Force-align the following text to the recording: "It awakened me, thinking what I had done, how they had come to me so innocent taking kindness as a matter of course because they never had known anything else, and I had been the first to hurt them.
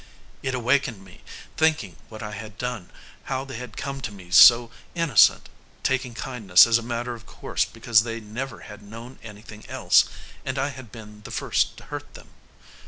"It 0.41 0.55
awakened 0.55 1.05
me, 1.05 1.21
thinking 1.57 1.95
what 2.09 2.23
I 2.23 2.31
had 2.31 2.57
done, 2.57 2.89
how 3.25 3.45
they 3.45 3.57
had 3.57 3.77
come 3.77 4.01
to 4.01 4.11
me 4.11 4.31
so 4.31 4.71
innocent 4.95 5.47
taking 5.83 6.15
kindness 6.15 6.65
as 6.65 6.79
a 6.79 6.81
matter 6.81 7.13
of 7.13 7.27
course 7.27 7.65
because 7.65 8.01
they 8.01 8.19
never 8.19 8.61
had 8.61 8.81
known 8.81 9.19
anything 9.21 9.63
else, 9.69 10.05
and 10.43 10.57
I 10.57 10.69
had 10.69 10.91
been 10.91 11.21
the 11.21 11.29
first 11.29 11.77
to 11.77 11.83
hurt 11.83 12.15
them. 12.15 12.29